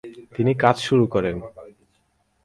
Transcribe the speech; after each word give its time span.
তিনি 0.35 0.51
কাজ 0.63 0.75
শুরু 0.87 1.05
করেন। 1.07 1.35